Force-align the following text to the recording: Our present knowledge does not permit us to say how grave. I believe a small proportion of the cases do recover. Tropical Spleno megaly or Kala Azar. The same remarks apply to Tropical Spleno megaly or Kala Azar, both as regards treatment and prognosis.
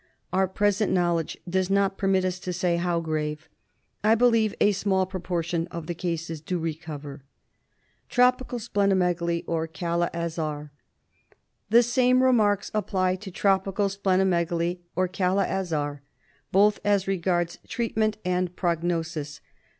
Our 0.33 0.47
present 0.47 0.91
knowledge 0.91 1.37
does 1.47 1.69
not 1.69 1.95
permit 1.95 2.25
us 2.25 2.39
to 2.39 2.53
say 2.53 2.77
how 2.77 3.01
grave. 3.01 3.47
I 4.03 4.15
believe 4.15 4.55
a 4.59 4.71
small 4.71 5.05
proportion 5.05 5.67
of 5.67 5.85
the 5.85 5.93
cases 5.93 6.41
do 6.41 6.57
recover. 6.57 7.21
Tropical 8.09 8.57
Spleno 8.57 8.95
megaly 8.97 9.43
or 9.45 9.67
Kala 9.67 10.09
Azar. 10.11 10.71
The 11.69 11.83
same 11.83 12.23
remarks 12.23 12.71
apply 12.73 13.15
to 13.17 13.29
Tropical 13.29 13.89
Spleno 13.89 14.25
megaly 14.25 14.79
or 14.95 15.07
Kala 15.07 15.43
Azar, 15.45 16.01
both 16.51 16.79
as 16.83 17.07
regards 17.07 17.59
treatment 17.67 18.17
and 18.25 18.55
prognosis. 18.55 19.39